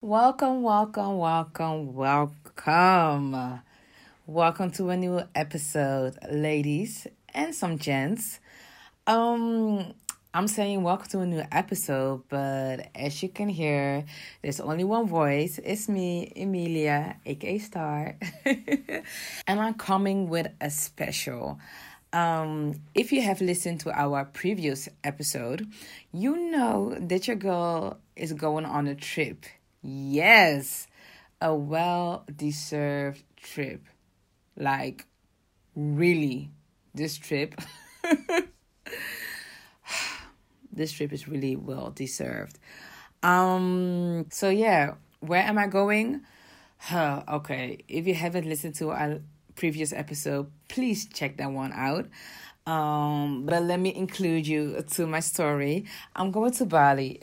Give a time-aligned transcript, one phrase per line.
[0.00, 3.62] Welcome, welcome, welcome, welcome.
[4.28, 8.38] Welcome to a new episode, ladies and some gents.
[9.08, 9.94] Um,
[10.36, 14.04] I'm saying welcome to a new episode, but as you can hear,
[14.42, 15.58] there's only one voice.
[15.64, 18.18] It's me, Emilia, aka Starr.
[18.44, 19.02] and
[19.46, 21.58] I'm coming with a special.
[22.12, 25.66] Um, if you have listened to our previous episode,
[26.12, 29.46] you know that your girl is going on a trip.
[29.80, 30.86] Yes,
[31.40, 33.86] a well deserved trip.
[34.54, 35.06] Like,
[35.74, 36.50] really,
[36.94, 37.58] this trip.
[40.76, 42.58] this trip is really well deserved.
[43.22, 46.22] Um, so yeah, where am I going?
[46.78, 49.20] Huh, okay, if you haven't listened to our
[49.56, 52.06] previous episode, please check that one out.
[52.66, 55.86] Um, but let me include you to my story.
[56.14, 57.20] I'm going to Bali.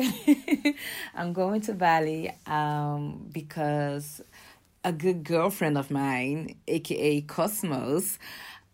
[1.15, 4.21] I'm going to Bali um, because
[4.85, 8.19] a good girlfriend of mine, aka Cosmos,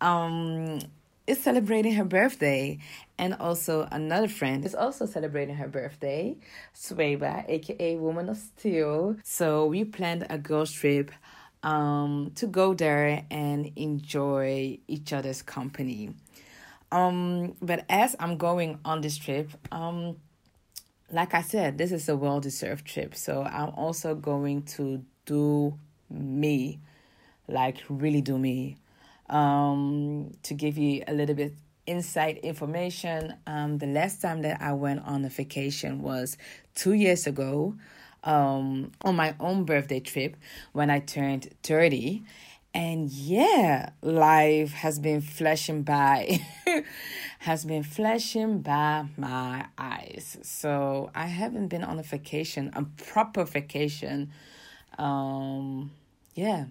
[0.00, 0.80] um,
[1.26, 2.78] is celebrating her birthday.
[3.18, 6.36] And also another friend is also celebrating her birthday,
[6.74, 9.16] Sweba, aka Woman of Steel.
[9.22, 11.10] So we planned a girls trip
[11.62, 16.14] um, to go there and enjoy each other's company.
[16.92, 20.16] Um, but as I'm going on this trip, um,
[21.12, 23.14] like I said, this is a well deserved trip.
[23.14, 25.74] So I'm also going to do
[26.08, 26.80] me,
[27.48, 28.76] like really do me.
[29.30, 31.54] Um, to give you a little bit
[31.86, 36.36] insight information, um, the last time that I went on a vacation was
[36.74, 37.76] two years ago,
[38.24, 40.36] um, on my own birthday trip
[40.72, 42.22] when I turned 30
[42.72, 46.40] and yeah, life has been flashing by,
[47.40, 50.38] has been flashing by my eyes.
[50.42, 54.30] So I haven't been on a vacation, a proper vacation.
[54.98, 55.90] Um,
[56.34, 56.66] yeah,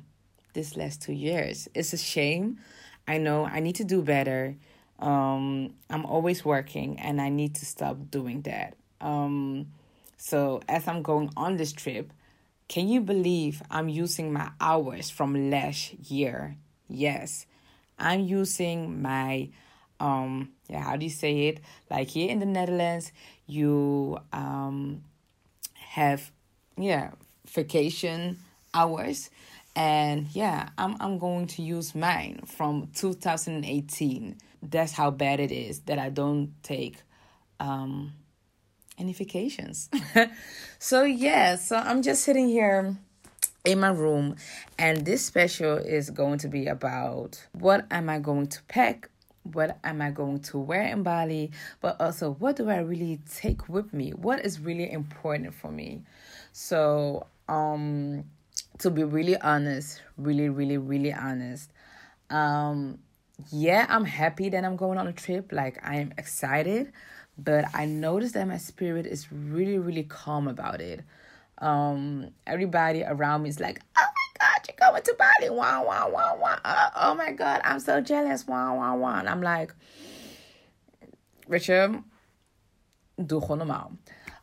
[0.60, 1.70] this last two years.
[1.74, 2.60] It's a shame.
[3.08, 4.58] I know I need to do better.
[5.00, 8.76] Um, I'm always working, and I need to stop doing that.
[9.00, 9.68] Um,
[10.18, 12.12] so as I'm going on this trip,
[12.68, 16.58] can you believe I'm using my hours from last year?
[16.90, 17.46] Yes,
[17.98, 19.50] I'm using my
[20.02, 21.60] um yeah how do you say it
[21.90, 23.12] like here in the netherlands
[23.48, 25.04] you um
[25.76, 26.32] have
[26.78, 27.12] yeah
[27.50, 28.38] vacation
[28.74, 29.30] hours
[29.80, 35.80] and yeah i'm i'm going to use mine from 2018 that's how bad it is
[35.82, 36.98] that i don't take
[37.60, 38.14] um
[39.00, 39.90] any vacations.
[40.80, 42.98] so yeah, so I'm just sitting here
[43.66, 44.36] in my room
[44.78, 49.10] and this special is going to be about what am I going to pack?
[49.44, 51.52] What am I going to wear in Bali?
[51.82, 54.12] But also, what do I really take with me?
[54.12, 56.04] What is really important for me?
[56.52, 58.26] So, um,
[58.80, 61.72] to be really honest, really, really, really honest,
[62.30, 63.00] um,
[63.52, 65.52] yeah, I'm happy that I'm going on a trip.
[65.52, 66.92] Like, I am excited
[67.44, 71.02] but I noticed that my spirit is really, really calm about it.
[71.60, 76.08] Um, everybody around me is like, oh my God, you're going to Bali, wah, wah,
[76.10, 76.58] wah, wah.
[76.64, 79.24] Uh, oh my God, I'm so jealous, wah, wah, wah.
[79.26, 79.74] I'm like,
[81.48, 82.04] Richard,
[83.18, 83.98] doe gewoon normaal.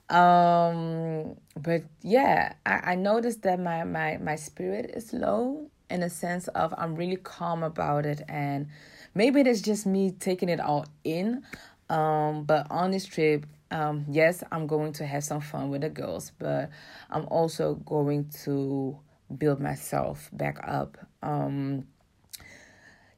[0.08, 6.10] Um, but yeah, I, I noticed that my, my, my spirit is low in a
[6.10, 8.68] sense of I'm really calm about it and
[9.14, 11.44] maybe it's just me taking it all in
[11.88, 15.88] um, but on this trip, um, yes, I'm going to have some fun with the
[15.88, 16.70] girls, but
[17.10, 18.98] I'm also going to
[19.36, 20.98] build myself back up.
[21.22, 21.86] Um,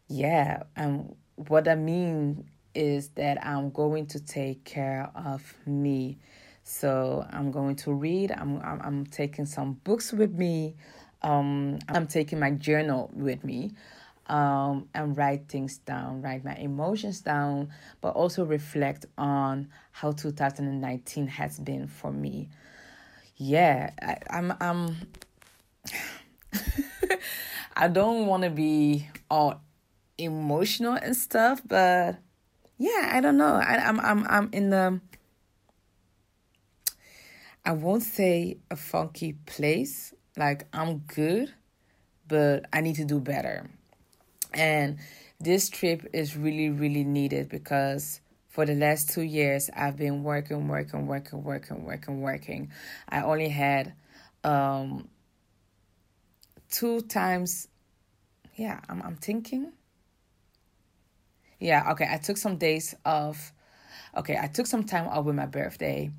[0.08, 6.18] yeah, and what I mean is that I'm going to take care of me.
[6.68, 8.30] So I'm going to read.
[8.30, 10.76] I'm I'm, I'm taking some books with me.
[11.22, 13.72] Um, I'm taking my journal with me
[14.26, 17.70] um, and write things down, write my emotions down,
[18.02, 22.50] but also reflect on how 2019 has been for me.
[23.36, 24.96] Yeah, I, I'm, I'm,
[27.76, 29.62] I don't want to be all
[30.18, 32.18] emotional and stuff, but
[32.76, 33.54] yeah, I don't know.
[33.54, 35.00] I, I'm, I'm, I'm in the,
[37.68, 40.14] I won't say a funky place.
[40.38, 41.52] Like I'm good,
[42.26, 43.68] but I need to do better.
[44.54, 44.96] And
[45.38, 50.66] this trip is really, really needed because for the last two years, I've been working,
[50.66, 52.70] working, working, working, working, working.
[53.06, 53.92] I only had
[54.44, 55.10] um,
[56.70, 57.68] two times.
[58.56, 59.74] Yeah, I'm, I'm thinking.
[61.60, 62.08] Yeah, okay.
[62.10, 63.52] I took some days off.
[64.16, 66.10] Okay, I took some time off with my birthday,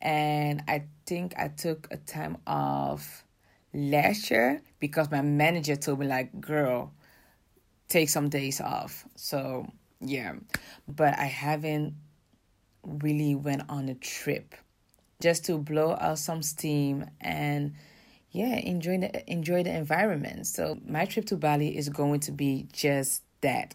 [0.00, 3.24] and I think I took a time off
[3.72, 6.92] last year because my manager told me like, "Girl,
[7.88, 9.66] take some days off." So
[10.00, 10.34] yeah,
[10.88, 11.94] but I haven't
[12.82, 14.54] really went on a trip
[15.20, 17.74] just to blow out some steam and
[18.30, 20.46] yeah enjoy the enjoy the environment.
[20.46, 23.74] So my trip to bali is going to be just that.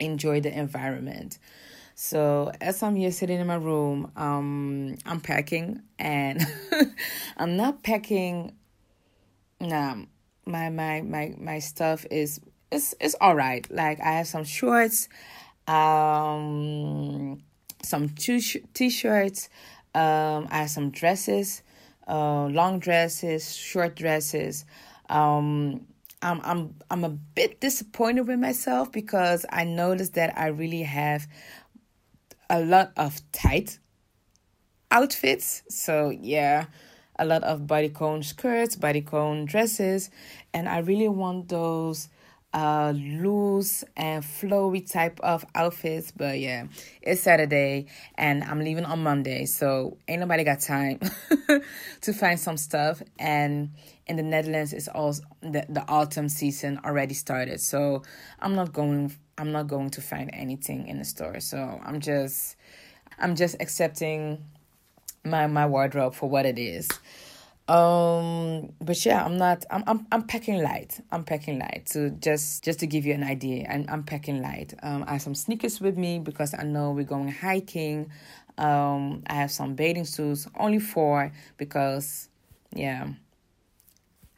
[0.00, 1.38] Enjoy the environment
[2.00, 6.46] so as i'm here sitting in my room um i'm packing and
[7.36, 8.52] i'm not packing
[9.60, 9.96] nah
[10.46, 12.40] my my my my stuff is
[12.70, 15.08] it's it's all right like i have some shorts
[15.66, 17.42] um
[17.82, 19.48] some t-shirts
[19.94, 21.62] um, I have some dresses,
[22.06, 24.64] uh, long dresses, short dresses.
[25.08, 25.86] Um,
[26.20, 31.26] I'm I'm I'm a bit disappointed with myself because I noticed that I really have
[32.50, 33.78] a lot of tight
[34.90, 35.62] outfits.
[35.68, 36.66] So yeah,
[37.18, 40.10] a lot of bodycon skirts, bodycon dresses,
[40.54, 42.08] and I really want those
[42.54, 46.64] uh loose and flowy type of outfits but yeah
[47.02, 47.84] it's saturday
[48.14, 50.98] and i'm leaving on monday so ain't nobody got time
[52.00, 53.02] to find some stuff.
[53.18, 53.70] And
[54.06, 58.02] in the netherlands it's also the, the autumn season already started so
[58.40, 61.40] i'm not going i'm not going to find anything in the store.
[61.40, 62.56] So i'm just
[63.18, 64.42] i'm just accepting
[65.24, 66.88] my my wardrobe for what it is
[67.68, 69.64] um, but yeah, I'm not.
[69.70, 71.00] I'm I'm I'm packing light.
[71.12, 71.88] I'm packing light.
[71.88, 74.72] So just just to give you an idea, I'm I'm packing light.
[74.82, 78.10] Um, I have some sneakers with me because I know we're going hiking.
[78.58, 82.28] Um, I have some bathing suits, only four because,
[82.74, 83.06] yeah,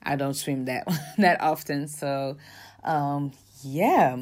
[0.03, 0.87] I don't swim that
[1.19, 1.89] that often.
[1.89, 2.37] So,
[2.85, 3.33] um,
[3.63, 4.19] yeah,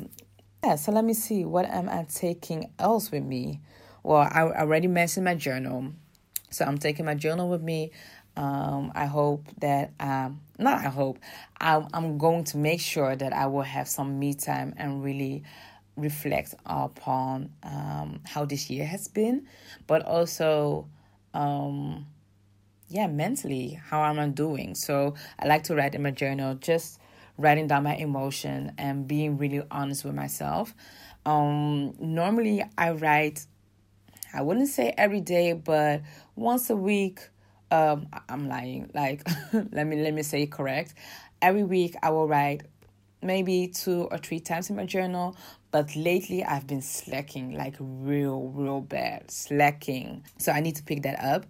[0.63, 0.77] yeah.
[0.77, 1.45] So let me see.
[1.45, 3.61] What am I taking else with me?
[4.05, 5.93] Well, I already mentioned my journal,
[6.51, 7.91] so I'm taking my journal with me.
[8.38, 11.19] Um, I hope that, um, not I hope,
[11.61, 15.43] I'm, I'm going to make sure that I will have some me time and really
[15.96, 19.49] reflect upon um, how this year has been,
[19.88, 20.87] but also,
[21.35, 22.06] um,
[22.88, 24.76] yeah, mentally, how am I doing?
[24.76, 27.00] So I like to write in my journal, just
[27.38, 30.75] writing down my emotion and being really honest with myself.
[31.26, 33.44] Um, normally, I write,
[34.32, 36.02] I wouldn't say every day, but
[36.37, 37.19] once a week
[37.70, 38.91] um i'm lying.
[38.94, 40.94] Like let me let me say correct.
[41.41, 42.62] Every week i will write
[43.23, 45.37] maybe two or three times in my journal
[45.73, 50.25] but lately i've been slacking like real real bad slacking.
[50.38, 51.47] So i need to pick that up.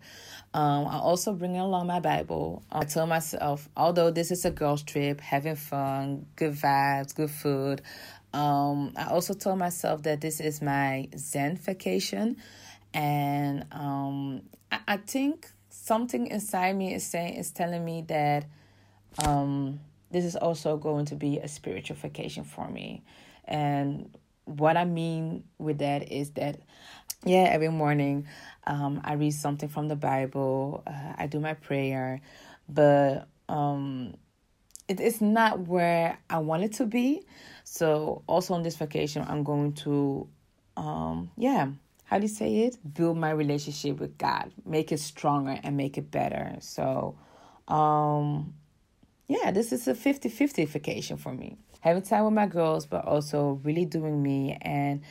[0.55, 2.63] Um i also bring along my bible.
[2.73, 7.83] I tell myself although this is a girls trip having fun good vibes good food
[8.35, 12.37] um i also told myself that this is my zen vacation
[12.93, 15.49] and um I, I think
[15.89, 18.45] something inside me is saying is telling me that
[19.25, 19.81] um,
[20.11, 23.03] this is also going to be a spiritual vacation for me.
[23.45, 24.17] And
[24.49, 26.59] what i mean with that is that
[27.25, 28.27] yeah every morning
[28.67, 32.21] um, i read something from the bible uh, i do my prayer
[32.69, 34.15] but um,
[34.89, 37.23] it is not where i want it to be.
[37.65, 40.27] So also on this vacation i'm going to
[40.79, 41.69] um, yeah
[42.09, 42.79] how do you say it?
[42.95, 46.57] Build my relationship with God, make it stronger and make it better.
[46.61, 47.19] So,
[47.69, 48.55] um,
[49.29, 51.59] yeah, this is a 50 50 vacation for me.
[51.81, 55.03] Having time with my girls, but also really doing me and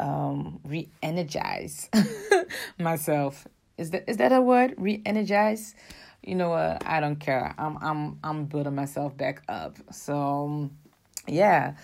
[0.00, 1.88] um, re energize
[2.78, 3.46] myself.
[3.78, 4.74] Is that is that a word?
[4.76, 5.76] Re energize?
[6.24, 6.84] You know what?
[6.84, 7.54] I don't care.
[7.58, 9.78] I'm I'm I'm building myself back up.
[9.92, 10.68] So
[11.28, 11.74] yeah.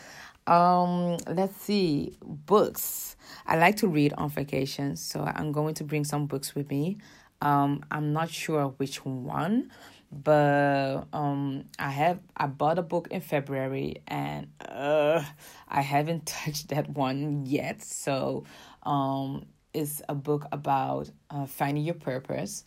[0.47, 2.17] Um, let's see.
[2.23, 3.17] Books.
[3.47, 6.99] I like to read on vacation, so I'm going to bring some books with me.
[7.41, 9.71] Um, I'm not sure which one,
[10.11, 15.23] but um, I have I bought a book in February and uh,
[15.69, 17.83] I haven't touched that one yet.
[17.83, 18.45] So
[18.85, 22.65] um, it's a book about uh, finding your purpose.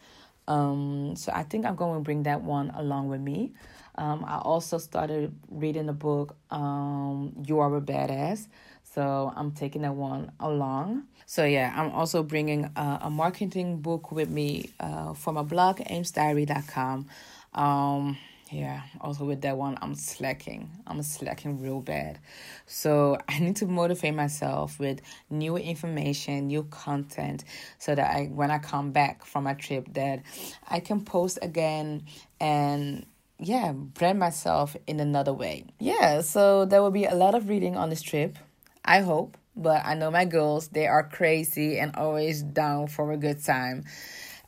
[0.48, 3.54] Um, so I think I'm going to bring that one along with me.
[4.00, 8.48] Um, I also started reading the book um, You Are a Badass.
[8.94, 11.04] So I'm taking that one along.
[11.26, 15.80] So yeah, I'm also bringing a, a marketing book with me uh, for my blog,
[15.80, 17.08] aimsdiary.com.
[17.54, 18.18] Um,
[18.50, 20.72] yeah, also with that one, I'm slacking.
[20.88, 22.20] I'm slacking real bad.
[22.68, 27.44] So I need to motivate myself with new information, new content,
[27.80, 30.24] so that I, when I come back from my trip, that
[30.70, 32.06] I can post again
[32.40, 33.06] and
[33.40, 35.66] yeah, brand myself in another way.
[35.80, 38.38] Yeah, so there will be a lot of reading on this trip.
[38.84, 43.18] I hope, but I know my girls, they are crazy and always down for a
[43.18, 43.86] good time.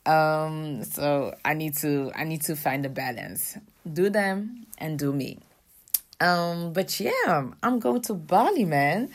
[0.06, 3.58] Um, so I need to I need to find a balance.
[3.92, 5.40] Do them and do me.
[6.20, 9.10] Um, but yeah, I'm going to Bali, man.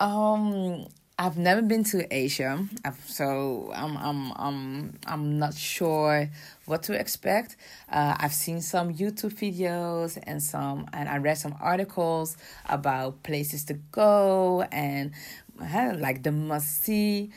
[0.00, 0.86] Um,
[1.18, 2.66] I've never been to Asia,
[3.06, 6.28] so I'm I'm I'm I'm not sure
[6.64, 7.56] what to expect.
[7.90, 12.36] Uh, I've seen some YouTube videos and some, and I read some articles
[12.68, 15.12] about places to go and
[15.60, 17.30] uh, like the must see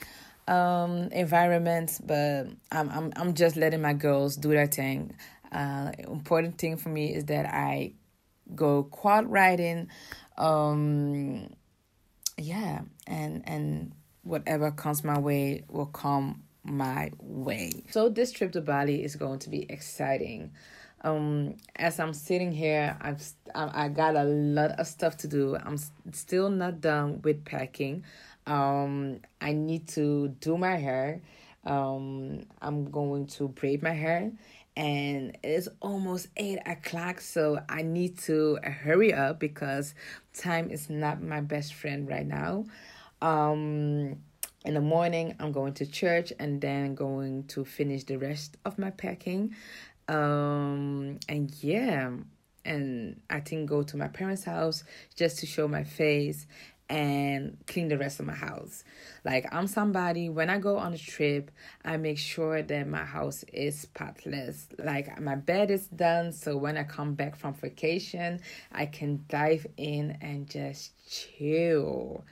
[0.47, 1.99] um environment.
[2.03, 5.13] But I'm I'm I'm just letting my girls do their thing.
[5.51, 7.91] Uh, important thing for me is that I
[8.55, 9.89] go quad riding.
[10.37, 11.49] Um,
[13.25, 13.91] and and
[14.23, 17.71] whatever comes my way will come my way.
[17.91, 20.51] So this trip to Bali is going to be exciting.
[21.01, 25.55] Um, as I'm sitting here, I've I got a lot of stuff to do.
[25.55, 25.77] I'm
[26.11, 28.03] still not done with packing.
[28.47, 31.21] Um, I need to do my hair.
[31.63, 34.31] Um, I'm going to braid my hair
[34.77, 39.93] and it's almost eight o'clock so i need to hurry up because
[40.33, 42.65] time is not my best friend right now
[43.21, 44.15] um
[44.65, 48.77] in the morning i'm going to church and then going to finish the rest of
[48.77, 49.55] my packing
[50.07, 52.09] um and yeah
[52.63, 54.83] and i think go to my parents house
[55.15, 56.45] just to show my face
[56.89, 58.83] and clean the rest of my house.
[59.23, 61.51] Like I'm somebody when I go on a trip,
[61.83, 64.67] I make sure that my house is spotless.
[64.77, 68.39] Like my bed is done so when I come back from vacation,
[68.71, 72.23] I can dive in and just chill.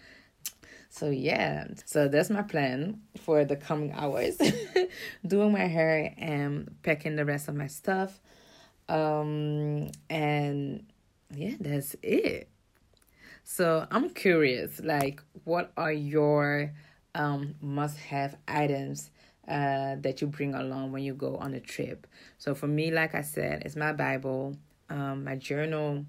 [0.94, 4.38] So yeah, so that's my plan for the coming hours.
[5.28, 8.22] Doing my hair and packing the rest of my stuff.
[8.88, 10.86] Um and
[11.34, 12.48] yeah, that's it.
[13.44, 16.72] So I'm curious, like, what are your
[17.16, 19.10] um, must have items
[19.48, 22.06] uh, that you bring along when you go on a trip?
[22.38, 24.58] So for me, like I said, it's my Bible,
[24.90, 26.06] um, my journal,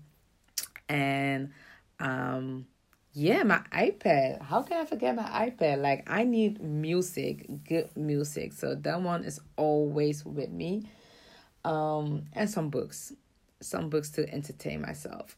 [0.89, 1.53] and
[2.01, 2.67] um,
[3.15, 4.43] yeah, my iPad.
[4.43, 5.81] How can I forget my iPad?
[5.81, 8.53] Like, I need music, good music.
[8.53, 10.91] So that one is always with me.
[11.65, 13.13] Um, and some books
[13.61, 15.35] some books to entertain myself.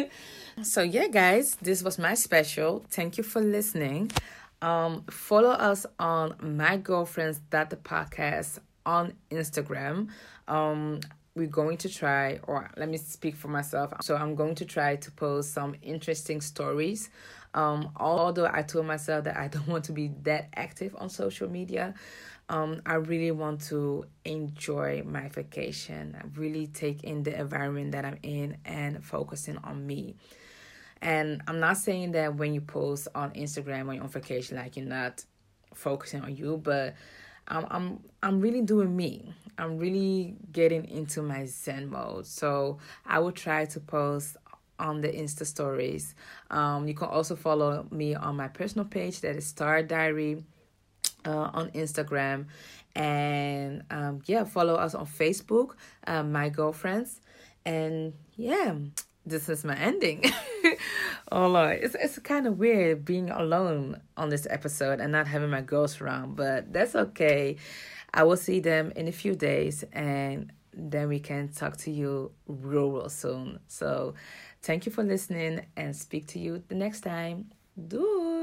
[0.62, 2.84] so yeah, guys, this was my special.
[2.90, 4.12] Thank you for listening.
[4.62, 10.10] Um, follow us on my girlfriends that the podcast on Instagram.
[10.48, 11.00] Um,
[11.36, 13.92] we're going to try, or let me speak for myself.
[14.00, 17.10] So I'm going to try to post some interesting stories.
[17.52, 21.48] Um, although I told myself that I don't want to be that active on social
[21.48, 21.94] media,
[22.48, 28.18] um, I really want to enjoy my vacation, really take in the environment that I'm
[28.22, 30.16] in and focusing on me.
[31.02, 34.76] And I'm not saying that when you post on Instagram when you're on vacation, like
[34.76, 35.22] you're not
[35.74, 36.94] focusing on you, but
[37.48, 39.32] I'm I'm I'm really doing me.
[39.58, 42.26] I'm really getting into my Zen mode.
[42.26, 44.36] So I will try to post
[44.78, 46.14] on the Insta stories.
[46.50, 50.44] Um, you can also follow me on my personal page that is Star Diary
[51.24, 52.46] uh, on Instagram.
[52.94, 55.74] And um, yeah, follow us on Facebook,
[56.06, 57.20] uh, My Girlfriends.
[57.64, 58.74] And yeah,
[59.26, 60.24] this is my ending.
[61.32, 65.50] oh Lord, it's it's kind of weird being alone on this episode and not having
[65.50, 67.56] my girls around, but that's okay.
[68.14, 72.30] I will see them in a few days, and then we can talk to you
[72.46, 73.58] real real soon.
[73.66, 74.14] So,
[74.62, 77.50] thank you for listening, and speak to you the next time.
[77.88, 78.35] Do.